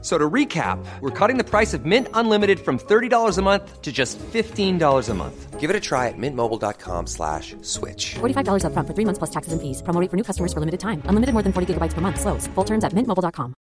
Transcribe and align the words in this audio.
So 0.00 0.16
to 0.16 0.30
recap, 0.30 0.78
we're 1.00 1.10
cutting 1.10 1.38
the 1.38 1.44
price 1.44 1.74
of 1.74 1.84
Mint 1.84 2.06
Unlimited 2.14 2.60
from 2.60 2.78
$30 2.78 3.36
a 3.36 3.42
month 3.42 3.82
to 3.82 3.90
just 3.90 4.16
$15 4.18 5.08
a 5.08 5.14
month. 5.14 5.58
Give 5.58 5.70
it 5.70 5.74
a 5.74 5.80
try 5.80 6.06
at 6.06 6.14
mintmobile.com 6.16 7.08
slash 7.08 7.56
switch. 7.62 8.14
$45 8.20 8.62
upfront 8.62 8.86
for 8.86 8.94
three 8.94 9.04
months 9.04 9.18
plus 9.18 9.30
taxes 9.30 9.52
and 9.52 9.60
fees. 9.60 9.82
Promo 9.82 10.00
rate 10.00 10.08
for 10.08 10.16
new 10.16 10.22
customers 10.22 10.52
for 10.52 10.60
limited 10.60 10.78
time. 10.78 11.02
Unlimited 11.10 11.34
more 11.34 11.42
than 11.42 11.52
40 11.52 11.74
gigabytes 11.74 11.94
per 11.94 12.00
month. 12.00 12.20
Slows. 12.20 12.46
Full 12.54 12.64
terms 12.64 12.84
at 12.84 12.94
mintmobile.com. 12.94 13.54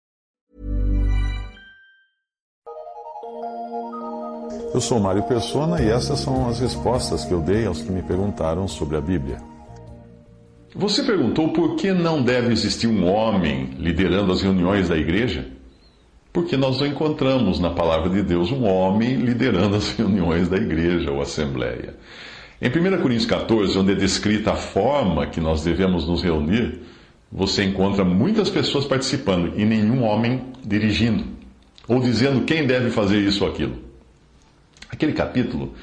Eu 4.74 4.82
sou 4.82 5.00
Mário 5.00 5.24
Persona 5.24 5.82
e 5.82 5.90
essas 5.90 6.20
são 6.20 6.48
as 6.48 6.60
respostas 6.60 7.26
que 7.26 7.34
eu 7.34 7.42
dei 7.42 7.66
aos 7.66 7.82
que 7.82 7.92
me 7.92 8.04
perguntaram 8.04 8.68
sobre 8.68 8.96
a 8.96 9.02
Bíblia. 9.02 9.42
Você 10.76 11.02
perguntou 11.02 11.52
por 11.52 11.76
que 11.78 11.92
não 11.92 12.22
deve 12.22 12.52
existir 12.52 12.86
um 12.86 13.08
homem 13.08 13.72
liderando 13.80 14.32
as 14.32 14.44
reuniões 14.44 14.88
da 14.88 14.96
igreja? 14.96 15.57
Porque 16.38 16.56
nós 16.56 16.80
não 16.80 16.86
encontramos 16.86 17.60
na 17.60 17.72
palavra 17.72 18.12
de 18.12 18.22
Deus 18.22 18.52
um 18.52 18.64
homem 18.64 19.16
liderando 19.16 19.76
as 19.76 19.90
reuniões 19.98 20.48
da 20.48 20.56
igreja 20.56 21.10
ou 21.10 21.20
assembleia. 21.20 21.96
Em 22.62 22.70
1 22.70 23.02
Coríntios 23.02 23.26
14, 23.26 23.76
onde 23.76 23.94
é 23.94 23.96
descrita 23.96 24.52
a 24.52 24.56
forma 24.56 25.26
que 25.26 25.42
nós 25.42 25.64
devemos 25.64 26.08
nos 26.08 26.22
reunir, 26.22 26.80
você 27.32 27.64
encontra 27.64 28.06
muitas 28.06 28.52
pessoas 28.52 28.86
participando 28.86 29.60
e 29.60 29.66
nenhum 29.66 30.04
homem 30.04 30.44
dirigindo, 30.64 31.24
ou 31.88 32.00
dizendo 32.00 32.46
quem 32.46 32.68
deve 32.68 32.92
fazer 32.92 33.18
isso 33.18 33.44
ou 33.44 33.50
aquilo. 33.50 33.80
Aquele 34.92 35.14
capítulo 35.14 35.74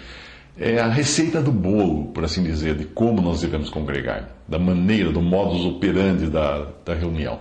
é 0.57 0.79
a 0.79 0.87
receita 0.87 1.43
do 1.43 1.51
bolo, 1.51 2.13
por 2.13 2.23
assim 2.23 2.45
dizer, 2.45 2.77
de 2.77 2.85
como 2.85 3.21
nós 3.21 3.41
devemos 3.41 3.71
congregar, 3.71 4.31
da 4.47 4.61
maneira, 4.61 5.11
do 5.11 5.21
modus 5.21 5.65
operandi 5.65 6.29
da, 6.29 6.69
da 6.85 6.95
reunião. 6.95 7.41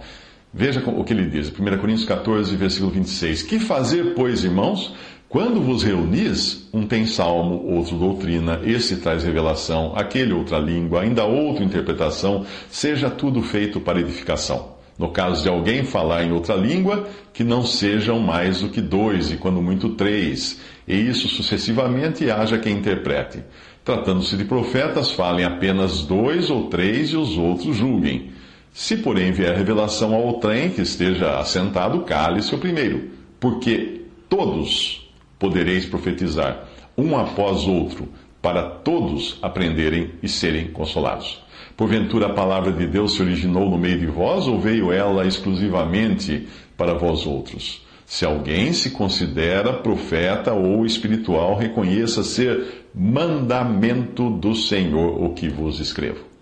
Veja 0.54 0.84
o 0.88 1.04
que 1.04 1.14
ele 1.14 1.26
diz, 1.26 1.50
1 1.50 1.78
Coríntios 1.80 2.06
14, 2.06 2.56
versículo 2.56 2.92
26. 2.92 3.42
Que 3.42 3.60
fazer, 3.60 4.14
pois, 4.14 4.44
irmãos? 4.44 4.94
Quando 5.28 5.60
vos 5.60 5.82
reunis, 5.82 6.70
um 6.72 6.86
tem 6.86 7.08
salmo, 7.08 7.66
outro 7.66 7.98
doutrina, 7.98 8.62
esse 8.64 8.98
traz 8.98 9.24
revelação, 9.24 9.94
aquele 9.96 10.32
outra 10.32 10.60
língua, 10.60 11.02
ainda 11.02 11.26
outra 11.26 11.64
interpretação, 11.64 12.46
seja 12.70 13.10
tudo 13.10 13.42
feito 13.42 13.80
para 13.80 14.00
edificação. 14.00 14.74
No 14.96 15.10
caso 15.10 15.42
de 15.42 15.50
alguém 15.50 15.84
falar 15.84 16.24
em 16.24 16.32
outra 16.32 16.54
língua, 16.54 17.08
que 17.34 17.44
não 17.44 17.66
sejam 17.66 18.20
mais 18.20 18.62
do 18.62 18.70
que 18.70 18.80
dois, 18.80 19.32
e 19.32 19.38
quando 19.38 19.60
muito 19.60 19.90
três, 19.96 20.60
e 20.88 20.94
isso 20.94 21.28
sucessivamente 21.28 22.30
haja 22.30 22.60
quem 22.60 22.78
interprete. 22.78 23.40
Tratando-se 23.84 24.38
de 24.38 24.46
profetas, 24.46 25.10
falem 25.10 25.46
apenas 25.46 26.04
dois 26.04 26.52
ou 26.52 26.70
três 26.70 27.10
e 27.10 27.18
os 27.18 27.40
outros 27.40 27.76
julguem. 27.76 28.32
Se, 28.74 28.98
porém, 28.98 29.32
vier 29.32 29.56
revelação 29.56 30.16
ao 30.16 30.24
outrem 30.24 30.72
que 30.72 30.82
esteja 30.82 31.38
assentado, 31.38 32.02
cale-se 32.02 32.56
o 32.56 32.58
primeiro, 32.58 33.12
porque 33.40 34.02
todos 34.28 35.08
podereis 35.38 35.86
profetizar, 35.86 36.68
um 36.98 37.16
após 37.16 37.68
outro, 37.68 38.10
para 38.42 38.64
todos 38.64 39.38
aprenderem 39.44 40.14
e 40.24 40.28
serem 40.28 40.70
consolados. 40.70 41.40
Porventura 41.78 42.28
a 42.28 42.34
palavra 42.34 42.72
de 42.72 42.88
Deus 42.88 43.14
se 43.14 43.22
originou 43.22 43.70
no 43.70 43.78
meio 43.78 44.00
de 44.00 44.08
vós, 44.08 44.48
ou 44.48 44.60
veio 44.60 44.92
ela 44.92 45.26
exclusivamente 45.28 46.48
para 46.76 46.96
vós 46.96 47.28
outros? 47.28 47.86
Se 48.08 48.26
alguém 48.26 48.74
se 48.74 48.90
considera 48.90 49.72
profeta 49.72 50.52
ou 50.52 50.84
espiritual, 50.84 51.56
reconheça 51.56 52.24
ser 52.24 52.86
mandamento 52.94 54.32
do 54.32 54.56
Senhor 54.56 55.24
o 55.24 55.34
que 55.34 55.48
vos 55.48 55.80
escrevo. 55.80 56.33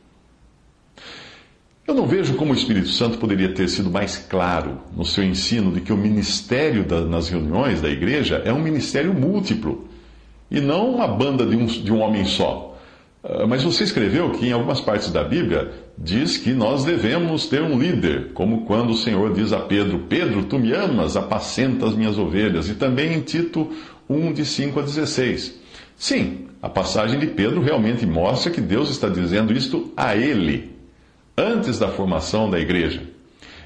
Eu 1.92 1.96
não 1.96 2.08
vejo 2.08 2.36
como 2.36 2.54
o 2.54 2.56
Espírito 2.56 2.88
Santo 2.88 3.18
poderia 3.18 3.54
ter 3.54 3.68
sido 3.68 3.92
mais 3.92 4.16
claro 4.16 4.78
no 4.96 5.04
seu 5.04 5.26
ensino 5.26 5.74
de 5.74 5.82
que 5.82 5.92
o 5.92 5.98
ministério 5.98 6.86
da, 6.86 7.02
nas 7.02 7.28
reuniões 7.28 7.82
da 7.82 7.90
igreja 7.90 8.42
é 8.46 8.54
um 8.54 8.62
ministério 8.62 9.14
múltiplo 9.14 9.90
e 10.50 10.62
não 10.62 10.96
uma 10.96 11.06
banda 11.06 11.46
de 11.46 11.54
um, 11.54 11.66
de 11.66 11.92
um 11.92 12.00
homem 12.00 12.24
só. 12.24 12.80
Uh, 13.22 13.46
mas 13.46 13.66
você 13.66 13.84
escreveu 13.84 14.30
que 14.32 14.48
em 14.48 14.54
algumas 14.54 14.80
partes 14.80 15.12
da 15.12 15.22
Bíblia 15.22 15.70
diz 15.98 16.38
que 16.38 16.52
nós 16.54 16.86
devemos 16.86 17.48
ter 17.48 17.62
um 17.62 17.78
líder, 17.78 18.32
como 18.34 18.62
quando 18.66 18.92
o 18.92 18.98
Senhor 18.98 19.34
diz 19.34 19.52
a 19.52 19.60
Pedro: 19.60 20.06
Pedro, 20.08 20.46
tu 20.46 20.58
me 20.58 20.72
amas, 20.72 21.18
apacenta 21.18 21.86
as 21.86 21.94
minhas 21.94 22.18
ovelhas, 22.18 22.70
e 22.70 22.76
também 22.76 23.16
em 23.16 23.20
Tito 23.20 23.70
1, 24.10 24.32
de 24.32 24.46
5 24.46 24.80
a 24.80 24.84
16. 24.84 25.60
Sim, 25.98 26.48
a 26.62 26.70
passagem 26.70 27.20
de 27.20 27.28
Pedro 27.28 27.62
realmente 27.62 28.06
mostra 28.06 28.50
que 28.50 28.62
Deus 28.62 28.90
está 28.90 29.10
dizendo 29.10 29.52
isto 29.52 29.92
a 29.98 30.16
ele 30.16 30.71
antes 31.42 31.80
da 31.80 31.90
formação 31.90 32.50
da 32.50 32.60
igreja. 32.60 33.02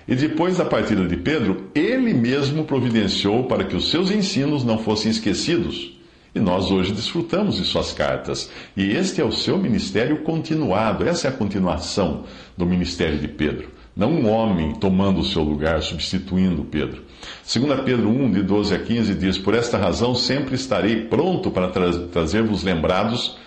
E 0.07 0.15
depois 0.15 0.57
da 0.57 0.65
partida 0.65 1.05
de 1.05 1.17
Pedro, 1.17 1.69
ele 1.73 2.13
mesmo 2.13 2.63
providenciou 2.63 3.45
para 3.45 3.63
que 3.63 3.75
os 3.75 3.89
seus 3.89 4.11
ensinos 4.11 4.63
não 4.63 4.77
fossem 4.77 5.09
esquecidos. 5.09 5.93
E 6.33 6.39
nós 6.39 6.69
hoje 6.69 6.91
desfrutamos 6.91 7.57
de 7.57 7.63
suas 7.63 7.91
cartas. 7.91 8.51
E 8.77 8.91
este 8.91 9.19
é 9.19 9.23
o 9.23 9.31
seu 9.31 9.57
ministério 9.57 10.17
continuado, 10.17 11.07
essa 11.07 11.27
é 11.27 11.29
a 11.29 11.33
continuação 11.33 12.23
do 12.57 12.65
ministério 12.65 13.17
de 13.17 13.27
Pedro. 13.27 13.69
Não 13.95 14.11
um 14.11 14.29
homem 14.29 14.73
tomando 14.73 15.21
o 15.21 15.25
seu 15.25 15.41
lugar, 15.41 15.81
substituindo 15.81 16.65
Pedro. 16.65 17.03
2 17.51 17.81
Pedro 17.81 18.09
1, 18.09 18.31
de 18.31 18.43
12 18.43 18.75
a 18.75 18.79
15, 18.79 19.15
diz: 19.15 19.37
Por 19.37 19.55
esta 19.55 19.77
razão 19.77 20.13
sempre 20.13 20.55
estarei 20.55 21.05
pronto 21.05 21.49
para 21.49 21.69
tra 21.69 21.91
trazer-vos 22.11 22.61
lembrados 22.61 23.37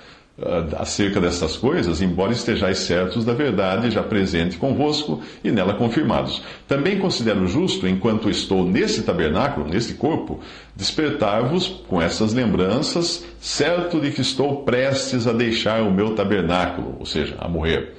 acerca 0.78 1.20
destas 1.20 1.56
coisas, 1.56 2.00
embora 2.00 2.32
estejais 2.32 2.78
certos 2.78 3.24
da 3.24 3.32
verdade 3.32 3.90
já 3.90 4.02
presente 4.02 4.56
convosco 4.56 5.20
e 5.42 5.50
nela 5.50 5.74
confirmados. 5.74 6.42
Também 6.66 6.98
considero 6.98 7.46
justo, 7.48 7.88
enquanto 7.88 8.30
estou 8.30 8.64
nesse 8.64 9.02
tabernáculo, 9.02 9.68
neste 9.68 9.94
corpo, 9.94 10.40
despertar-vos 10.76 11.66
com 11.88 12.00
essas 12.00 12.32
lembranças, 12.32 13.24
certo 13.40 14.00
de 14.00 14.12
que 14.12 14.20
estou 14.20 14.62
prestes 14.62 15.26
a 15.26 15.32
deixar 15.32 15.82
o 15.82 15.92
meu 15.92 16.14
tabernáculo, 16.14 16.96
ou 17.00 17.06
seja, 17.06 17.34
a 17.40 17.48
morrer. 17.48 17.94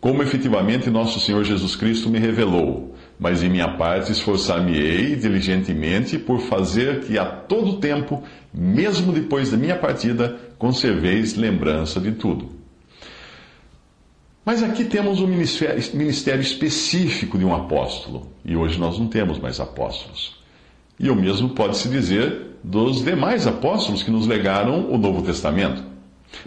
Como 0.00 0.22
efetivamente 0.22 0.90
nosso 0.90 1.18
Senhor 1.20 1.42
Jesus 1.44 1.74
Cristo 1.74 2.08
me 2.08 2.18
revelou, 2.18 2.91
mas 3.22 3.40
em 3.40 3.48
minha 3.48 3.76
parte 3.76 4.10
esforçar-me-ei 4.10 5.14
diligentemente 5.14 6.18
por 6.18 6.40
fazer 6.40 7.04
que 7.04 7.16
a 7.16 7.24
todo 7.24 7.78
tempo, 7.78 8.20
mesmo 8.52 9.12
depois 9.12 9.52
da 9.52 9.56
minha 9.56 9.76
partida, 9.76 10.36
conserveis 10.58 11.36
lembrança 11.36 12.00
de 12.00 12.10
tudo. 12.10 12.50
Mas 14.44 14.60
aqui 14.60 14.84
temos 14.84 15.20
um 15.20 15.28
ministério, 15.28 16.42
específico 16.42 17.38
de 17.38 17.44
um 17.44 17.54
apóstolo, 17.54 18.26
e 18.44 18.56
hoje 18.56 18.76
nós 18.76 18.98
não 18.98 19.06
temos 19.06 19.38
mais 19.38 19.60
apóstolos. 19.60 20.42
E 20.98 21.08
o 21.08 21.14
mesmo 21.14 21.50
pode-se 21.50 21.88
dizer 21.88 22.56
dos 22.64 23.04
demais 23.04 23.46
apóstolos 23.46 24.02
que 24.02 24.10
nos 24.10 24.26
legaram 24.26 24.90
o 24.90 24.98
Novo 24.98 25.22
Testamento. 25.22 25.84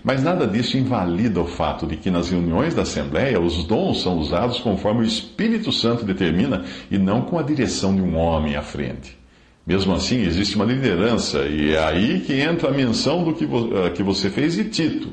Mas 0.03 0.23
nada 0.23 0.47
disso 0.47 0.77
invalida 0.77 1.41
o 1.41 1.47
fato 1.47 1.85
de 1.85 1.97
que 1.97 2.09
nas 2.11 2.29
reuniões 2.29 2.73
da 2.73 2.81
Assembleia 2.81 3.39
os 3.39 3.63
dons 3.63 4.01
são 4.01 4.17
usados 4.17 4.59
conforme 4.59 5.01
o 5.01 5.07
Espírito 5.07 5.71
Santo 5.71 6.05
determina 6.05 6.65
e 6.89 6.97
não 6.97 7.21
com 7.21 7.37
a 7.37 7.43
direção 7.43 7.95
de 7.95 8.01
um 8.01 8.15
homem 8.15 8.55
à 8.55 8.61
frente. 8.61 9.17
Mesmo 9.65 9.93
assim, 9.95 10.21
existe 10.21 10.55
uma 10.55 10.65
liderança 10.65 11.39
e 11.47 11.73
é 11.73 11.83
aí 11.83 12.19
que 12.19 12.33
entra 12.33 12.69
a 12.69 12.71
menção 12.71 13.23
do 13.23 13.33
que, 13.33 13.45
uh, 13.45 13.91
que 13.95 14.03
você 14.03 14.29
fez 14.29 14.53
de 14.53 14.65
Tito. 14.65 15.11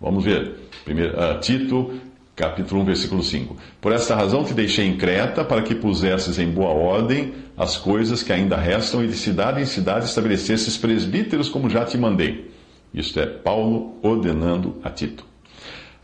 Vamos 0.00 0.24
ver. 0.24 0.54
Primeiro, 0.84 1.14
uh, 1.14 1.38
Tito, 1.38 1.92
capítulo 2.34 2.80
1, 2.80 2.84
versículo 2.86 3.22
5. 3.22 3.56
Por 3.78 3.92
esta 3.92 4.14
razão 4.14 4.42
te 4.42 4.54
deixei 4.54 4.86
em 4.86 4.96
Creta, 4.96 5.44
para 5.44 5.60
que 5.60 5.74
pusesses 5.74 6.38
em 6.38 6.48
boa 6.48 6.70
ordem 6.70 7.34
as 7.58 7.76
coisas 7.76 8.22
que 8.22 8.32
ainda 8.32 8.56
restam 8.56 9.04
e 9.04 9.08
de 9.08 9.16
cidade 9.16 9.60
em 9.60 9.66
cidade 9.66 10.06
estabelecesses 10.06 10.78
presbíteros 10.78 11.50
como 11.50 11.68
já 11.68 11.84
te 11.84 11.98
mandei. 11.98 12.50
Isto 12.92 13.20
é 13.20 13.26
Paulo 13.26 13.96
ordenando 14.02 14.76
a 14.82 14.90
Tito. 14.90 15.24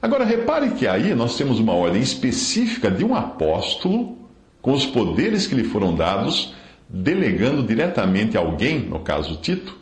Agora, 0.00 0.24
repare 0.24 0.72
que 0.72 0.86
aí 0.86 1.14
nós 1.14 1.36
temos 1.36 1.58
uma 1.58 1.72
ordem 1.72 2.02
específica 2.02 2.90
de 2.90 3.02
um 3.04 3.14
apóstolo, 3.14 4.18
com 4.60 4.72
os 4.72 4.84
poderes 4.84 5.46
que 5.46 5.54
lhe 5.54 5.64
foram 5.64 5.94
dados, 5.94 6.52
delegando 6.88 7.62
diretamente 7.62 8.36
alguém, 8.36 8.80
no 8.80 9.00
caso 9.00 9.36
Tito, 9.36 9.78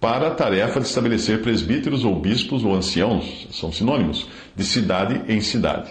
para 0.00 0.28
a 0.28 0.34
tarefa 0.34 0.80
de 0.80 0.86
estabelecer 0.86 1.42
presbíteros 1.42 2.04
ou 2.04 2.18
bispos 2.18 2.64
ou 2.64 2.74
anciãos, 2.74 3.46
são 3.50 3.70
sinônimos, 3.70 4.26
de 4.56 4.64
cidade 4.64 5.20
em 5.30 5.40
cidade. 5.40 5.90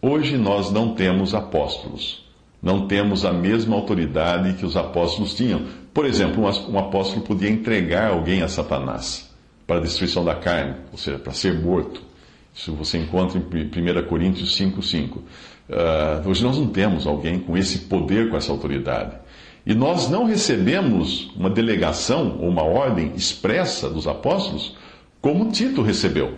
Hoje 0.00 0.36
nós 0.36 0.70
não 0.70 0.94
temos 0.94 1.34
apóstolos. 1.34 2.24
Não 2.62 2.86
temos 2.86 3.24
a 3.24 3.32
mesma 3.32 3.74
autoridade 3.74 4.54
que 4.54 4.66
os 4.66 4.76
apóstolos 4.76 5.34
tinham. 5.34 5.62
Por 5.92 6.04
exemplo, 6.04 6.44
um 6.68 6.78
apóstolo 6.78 7.22
podia 7.22 7.48
entregar 7.48 8.10
alguém 8.10 8.42
a 8.42 8.48
Satanás 8.48 9.27
para 9.68 9.76
a 9.76 9.82
destruição 9.82 10.24
da 10.24 10.34
carne, 10.34 10.76
ou 10.90 10.96
seja, 10.96 11.18
para 11.18 11.34
ser 11.34 11.52
morto. 11.52 12.00
Isso 12.54 12.72
você 12.72 12.96
encontra 12.96 13.38
em 13.38 13.42
1 13.42 14.06
Coríntios 14.08 14.58
5,5. 14.58 15.18
Uh, 15.18 15.22
hoje 16.26 16.42
nós 16.42 16.56
não 16.56 16.68
temos 16.68 17.06
alguém 17.06 17.38
com 17.38 17.54
esse 17.54 17.80
poder, 17.80 18.30
com 18.30 18.36
essa 18.38 18.50
autoridade. 18.50 19.14
E 19.66 19.74
nós 19.74 20.08
não 20.08 20.24
recebemos 20.24 21.30
uma 21.36 21.50
delegação 21.50 22.38
ou 22.40 22.48
uma 22.48 22.62
ordem 22.62 23.12
expressa 23.14 23.90
dos 23.90 24.08
apóstolos 24.08 24.74
como 25.20 25.52
Tito 25.52 25.82
recebeu. 25.82 26.32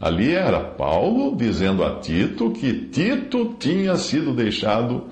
Ali 0.00 0.32
era 0.32 0.60
Paulo 0.60 1.34
dizendo 1.34 1.82
a 1.82 1.98
Tito 1.98 2.52
que 2.52 2.72
Tito 2.72 3.56
tinha 3.58 3.96
sido 3.96 4.32
deixado 4.32 5.08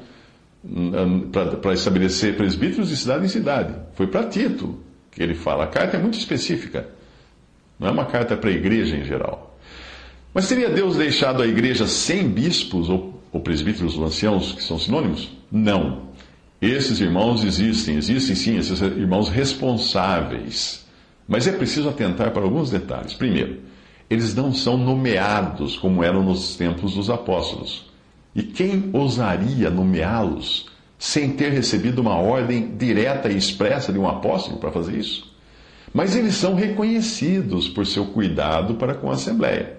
hum, 0.64 1.28
para 1.60 1.74
estabelecer 1.74 2.36
presbíteros 2.36 2.90
de 2.90 2.96
cidade 2.96 3.24
em 3.24 3.28
cidade. 3.28 3.74
Foi 3.94 4.06
para 4.06 4.22
Tito 4.28 4.78
que 5.10 5.20
ele 5.20 5.34
fala. 5.34 5.64
A 5.64 5.66
carta 5.66 5.96
é 5.96 6.00
muito 6.00 6.16
específica. 6.16 6.94
Não 7.78 7.88
é 7.88 7.90
uma 7.90 8.06
carta 8.06 8.37
para 8.37 8.50
a 8.50 8.52
igreja 8.52 8.96
em 8.96 9.05
geral. 9.05 9.58
Mas 10.32 10.49
teria 10.49 10.69
Deus 10.69 10.96
deixado 10.96 11.43
a 11.43 11.46
igreja 11.46 11.87
sem 11.87 12.28
bispos 12.28 12.88
ou, 12.88 13.20
ou 13.32 13.40
presbíteros 13.40 13.96
ou 13.96 14.05
anciãos, 14.05 14.52
que 14.52 14.62
são 14.62 14.78
sinônimos? 14.78 15.31
Não. 15.50 16.06
Esses 16.61 17.00
irmãos 17.00 17.44
existem, 17.44 17.96
existem 17.96 18.34
sim, 18.34 18.58
esses 18.58 18.81
irmãos 18.81 19.28
responsáveis. 19.28 20.87
Mas 21.28 21.46
é 21.46 21.52
preciso 21.52 21.88
atentar 21.88 22.31
para 22.32 22.43
alguns 22.43 22.70
detalhes. 22.70 23.14
Primeiro, 23.14 23.61
eles 24.08 24.34
não 24.34 24.52
são 24.52 24.76
nomeados 24.76 25.76
como 25.76 26.02
eram 26.02 26.23
nos 26.23 26.56
tempos 26.56 26.94
dos 26.94 27.11
apóstolos. 27.11 27.90
E 28.34 28.43
quem 28.43 28.90
ousaria 28.93 29.70
nomeá-los 29.70 30.67
sem 30.99 31.31
ter 31.31 31.50
recebido 31.50 32.00
uma 32.00 32.17
ordem 32.17 32.76
direta 32.76 33.31
e 33.31 33.37
expressa 33.37 33.93
de 33.93 33.99
um 33.99 34.08
apóstolo 34.08 34.58
para 34.58 34.70
fazer 34.70 34.99
isso? 34.99 35.35
Mas 35.96 36.14
eles 36.14 36.34
são 36.34 36.54
reconhecidos 36.54 37.70
por 37.70 37.87
seu 37.87 38.04
cuidado 38.04 38.75
para 38.75 38.93
com 38.93 39.10
a 39.10 39.14
Assembleia. 39.14 39.78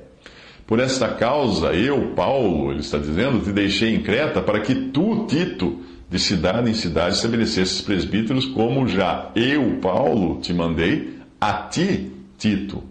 Por 0.65 0.79
esta 0.79 1.09
causa, 1.09 1.73
eu, 1.73 2.15
Paulo, 2.15 2.71
ele 2.71 2.79
está 2.79 2.97
dizendo, 2.97 3.39
te 3.43 3.51
deixei 3.51 3.93
em 3.93 4.01
Creta 4.01 4.41
para 4.41 4.59
que 4.61 4.73
tu, 4.73 5.27
Tito, 5.27 5.79
de 6.09 6.17
cidade 6.17 6.71
em 6.71 6.73
cidade 6.73 7.17
estabelecesses 7.17 7.81
presbíteros, 7.81 8.47
como 8.47 8.87
já 8.87 9.29
eu, 9.35 9.77
Paulo, 9.79 10.41
te 10.41 10.51
mandei, 10.55 11.19
a 11.39 11.53
ti, 11.53 12.11
Tito. 12.35 12.83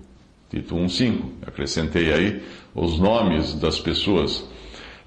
Tito 0.48 0.76
1,5. 0.76 1.22
Acrescentei 1.44 2.12
aí 2.12 2.42
os 2.76 2.96
nomes 2.96 3.54
das 3.54 3.80
pessoas. 3.80 4.44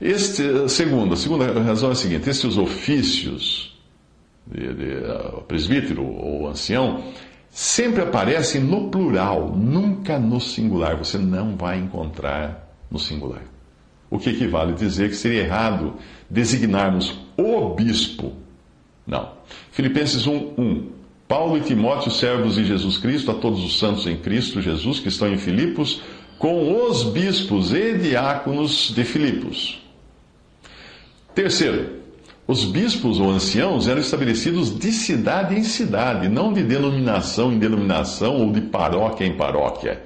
Este, 0.01 0.67
segundo, 0.67 1.13
a 1.13 1.17
segunda 1.17 1.53
razão 1.61 1.87
é 1.87 1.91
a 1.93 1.95
seguinte: 1.95 2.29
estes 2.29 2.57
ofícios 2.57 3.79
de, 4.45 4.73
de 4.73 4.93
uh, 5.05 5.41
presbítero 5.47 6.03
ou 6.05 6.49
ancião 6.49 7.01
sempre 7.51 8.01
aparecem 8.01 8.61
no 8.61 8.89
plural, 8.89 9.55
nunca 9.55 10.19
no 10.19 10.39
singular. 10.39 10.95
Você 10.97 11.17
não 11.17 11.55
vai 11.55 11.79
encontrar 11.79 12.69
no 12.89 12.99
singular. 12.99 13.41
O 14.09 14.17
que 14.17 14.29
equivale 14.29 14.73
a 14.73 14.75
dizer 14.75 15.09
que 15.09 15.15
seria 15.15 15.43
errado 15.43 15.95
designarmos 16.29 17.19
o 17.37 17.69
bispo. 17.69 18.33
Não. 19.05 19.33
Filipenses 19.71 20.25
1, 20.25 20.53
1. 20.57 20.89
Paulo 21.27 21.57
e 21.57 21.61
Timóteo, 21.61 22.11
servos 22.11 22.55
de 22.55 22.65
Jesus 22.65 22.97
Cristo, 22.97 23.29
a 23.29 23.35
todos 23.35 23.63
os 23.63 23.77
santos 23.77 24.07
em 24.07 24.17
Cristo 24.17 24.61
Jesus 24.61 24.99
que 24.99 25.09
estão 25.09 25.31
em 25.31 25.37
Filipos, 25.37 26.01
com 26.39 26.87
os 26.87 27.03
bispos 27.03 27.71
e 27.71 27.97
diáconos 27.97 28.91
de 28.95 29.03
Filipos. 29.03 29.79
Terceiro, 31.35 31.99
os 32.49 32.65
bispos 32.65 33.19
ou 33.19 33.29
anciãos 33.29 33.87
eram 33.87 34.01
estabelecidos 34.01 34.75
de 34.75 34.91
cidade 34.91 35.53
em 35.53 35.61
cidade, 35.61 36.27
não 36.27 36.51
de 36.51 36.63
denominação 36.63 37.53
em 37.53 37.59
denominação 37.59 38.37
ou 38.37 38.51
de 38.51 38.59
paróquia 38.59 39.23
em 39.23 39.37
paróquia. 39.37 40.01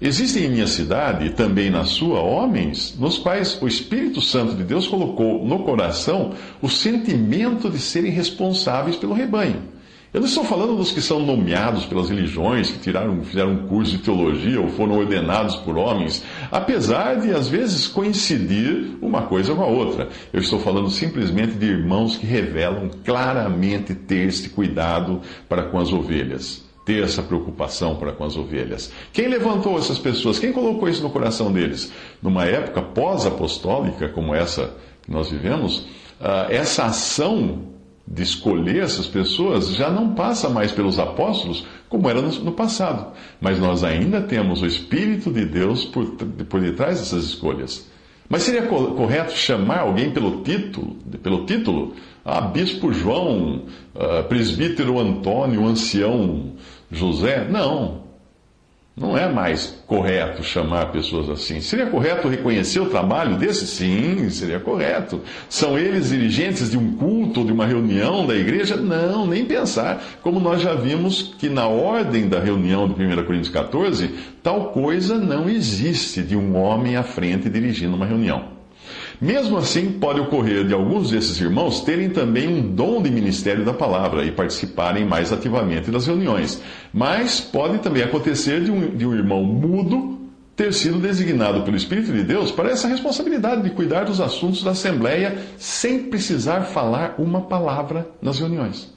Existem 0.00 0.46
em 0.46 0.50
minha 0.50 0.66
cidade 0.66 1.26
e 1.26 1.30
também 1.30 1.70
na 1.70 1.84
sua 1.84 2.20
homens 2.20 2.96
nos 2.98 3.16
quais 3.16 3.62
o 3.62 3.68
Espírito 3.68 4.20
Santo 4.20 4.56
de 4.56 4.64
Deus 4.64 4.88
colocou 4.88 5.46
no 5.46 5.60
coração 5.60 6.32
o 6.60 6.68
sentimento 6.68 7.70
de 7.70 7.78
serem 7.78 8.10
responsáveis 8.10 8.96
pelo 8.96 9.14
rebanho. 9.14 9.62
Eu 10.12 10.20
não 10.20 10.26
estou 10.26 10.42
falando 10.42 10.74
dos 10.74 10.90
que 10.90 11.02
são 11.02 11.20
nomeados 11.20 11.84
pelas 11.84 12.08
religiões, 12.08 12.70
que 12.70 12.78
tiraram, 12.78 13.22
fizeram 13.22 13.52
um 13.52 13.68
curso 13.68 13.92
de 13.92 13.98
teologia 13.98 14.60
ou 14.60 14.68
foram 14.68 14.98
ordenados 14.98 15.54
por 15.54 15.76
homens, 15.76 16.24
apesar 16.50 17.20
de 17.20 17.32
às 17.32 17.48
vezes 17.48 17.86
coincidir 17.86 18.96
uma 19.00 19.22
coisa 19.22 19.54
com 19.54 19.62
a 19.62 19.66
outra. 19.66 20.08
Eu 20.32 20.40
estou 20.40 20.58
falando 20.60 20.90
simplesmente 20.90 21.52
de 21.52 21.66
irmãos 21.66 22.16
que 22.16 22.26
revelam 22.26 22.90
claramente 23.04 23.94
ter 23.94 24.28
este 24.28 24.48
cuidado 24.48 25.20
para 25.48 25.64
com 25.64 25.78
as 25.78 25.92
ovelhas 25.92 26.66
ter 26.88 27.04
essa 27.04 27.22
preocupação 27.22 27.96
para 27.96 28.12
com 28.12 28.24
as 28.24 28.34
ovelhas. 28.34 28.90
Quem 29.12 29.28
levantou 29.28 29.78
essas 29.78 29.98
pessoas? 29.98 30.38
Quem 30.38 30.54
colocou 30.54 30.88
isso 30.88 31.02
no 31.02 31.10
coração 31.10 31.52
deles? 31.52 31.92
Numa 32.22 32.46
época 32.46 32.80
pós-apostólica 32.80 34.08
como 34.08 34.34
essa 34.34 34.74
que 35.02 35.10
nós 35.10 35.30
vivemos, 35.30 35.84
ah, 36.18 36.46
essa 36.48 36.86
ação 36.86 37.77
de 38.10 38.22
escolher 38.22 38.82
essas 38.82 39.06
pessoas 39.06 39.74
já 39.74 39.90
não 39.90 40.14
passa 40.14 40.48
mais 40.48 40.72
pelos 40.72 40.98
apóstolos 40.98 41.66
como 41.88 42.08
era 42.08 42.22
no 42.22 42.52
passado. 42.52 43.12
Mas 43.40 43.60
nós 43.60 43.84
ainda 43.84 44.22
temos 44.22 44.62
o 44.62 44.66
Espírito 44.66 45.30
de 45.30 45.44
Deus 45.44 45.84
por, 45.84 46.06
por 46.06 46.60
detrás 46.60 46.98
dessas 46.98 47.24
escolhas. 47.24 47.86
Mas 48.28 48.42
seria 48.42 48.62
correto 48.62 49.32
chamar 49.32 49.80
alguém 49.80 50.10
pelo 50.10 50.42
título, 50.42 50.96
pelo 51.22 51.44
título? 51.46 51.94
Ah, 52.24 52.42
Bispo 52.42 52.92
João, 52.92 53.62
ah, 53.94 54.22
Presbítero 54.22 54.98
Antônio, 54.98 55.66
Ancião 55.66 56.52
José? 56.90 57.46
Não. 57.48 58.07
Não 58.98 59.16
é 59.16 59.28
mais 59.32 59.78
correto 59.86 60.42
chamar 60.42 60.90
pessoas 60.90 61.28
assim. 61.30 61.60
Seria 61.60 61.86
correto 61.86 62.28
reconhecer 62.28 62.80
o 62.80 62.86
trabalho 62.86 63.36
desse? 63.36 63.66
Sim, 63.66 64.28
seria 64.28 64.58
correto. 64.58 65.20
São 65.48 65.78
eles 65.78 66.08
dirigentes 66.08 66.70
de 66.70 66.76
um 66.76 66.96
culto, 66.96 67.44
de 67.44 67.52
uma 67.52 67.64
reunião 67.64 68.26
da 68.26 68.34
igreja? 68.34 68.76
Não, 68.76 69.24
nem 69.26 69.44
pensar. 69.44 70.02
Como 70.20 70.40
nós 70.40 70.60
já 70.60 70.74
vimos 70.74 71.34
que 71.38 71.48
na 71.48 71.68
ordem 71.68 72.28
da 72.28 72.40
reunião 72.40 72.88
de 72.88 72.94
1 73.00 73.24
Coríntios 73.24 73.50
14, 73.50 74.10
tal 74.42 74.72
coisa 74.72 75.16
não 75.16 75.48
existe 75.48 76.20
de 76.22 76.36
um 76.36 76.56
homem 76.56 76.96
à 76.96 77.04
frente 77.04 77.48
dirigindo 77.48 77.94
uma 77.94 78.06
reunião. 78.06 78.57
Mesmo 79.20 79.56
assim, 79.56 79.92
pode 79.92 80.20
ocorrer 80.20 80.64
de 80.64 80.72
alguns 80.72 81.10
desses 81.10 81.40
irmãos 81.40 81.80
terem 81.80 82.08
também 82.08 82.46
um 82.46 82.62
dom 82.72 83.02
de 83.02 83.10
ministério 83.10 83.64
da 83.64 83.72
palavra 83.72 84.24
e 84.24 84.30
participarem 84.30 85.04
mais 85.04 85.32
ativamente 85.32 85.90
das 85.90 86.06
reuniões. 86.06 86.62
Mas 86.92 87.40
pode 87.40 87.78
também 87.78 88.02
acontecer 88.02 88.62
de 88.62 88.70
um, 88.70 88.96
de 88.96 89.04
um 89.04 89.12
irmão 89.12 89.42
mudo 89.42 90.18
ter 90.54 90.72
sido 90.72 90.98
designado 90.98 91.62
pelo 91.62 91.76
Espírito 91.76 92.12
de 92.12 92.22
Deus 92.22 92.52
para 92.52 92.70
essa 92.70 92.86
responsabilidade 92.86 93.62
de 93.62 93.70
cuidar 93.70 94.04
dos 94.04 94.20
assuntos 94.20 94.62
da 94.62 94.70
Assembleia 94.70 95.36
sem 95.56 96.04
precisar 96.04 96.62
falar 96.62 97.16
uma 97.18 97.42
palavra 97.42 98.08
nas 98.22 98.38
reuniões. 98.38 98.92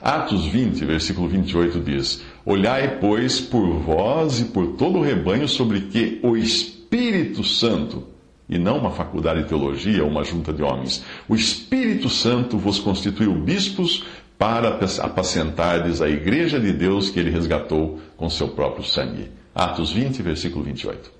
Atos 0.00 0.46
20, 0.46 0.84
versículo 0.84 1.28
28 1.28 1.80
diz: 1.80 2.22
Olhai, 2.44 2.98
pois, 3.00 3.40
por 3.40 3.66
vós 3.80 4.40
e 4.40 4.44
por 4.46 4.68
todo 4.78 4.98
o 4.98 5.02
rebanho 5.02 5.46
sobre 5.46 5.82
que 5.82 6.20
o 6.22 6.36
Espírito 6.36 7.44
Santo 7.44 8.04
e 8.50 8.58
não 8.58 8.78
uma 8.78 8.90
faculdade 8.90 9.44
de 9.44 9.48
teologia 9.48 10.02
ou 10.02 10.10
uma 10.10 10.24
junta 10.24 10.52
de 10.52 10.62
homens. 10.62 11.04
O 11.28 11.36
Espírito 11.36 12.08
Santo 12.10 12.58
vos 12.58 12.80
constituiu 12.80 13.32
bispos 13.32 14.04
para 14.36 14.78
apacentardes 15.00 16.02
a 16.02 16.08
igreja 16.08 16.58
de 16.58 16.72
Deus 16.72 17.08
que 17.08 17.20
ele 17.20 17.30
resgatou 17.30 18.00
com 18.16 18.28
seu 18.28 18.48
próprio 18.48 18.84
sangue. 18.84 19.30
Atos 19.54 19.92
20, 19.92 20.20
versículo 20.22 20.64
28. 20.64 21.19